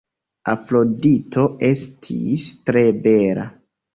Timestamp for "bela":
3.07-3.47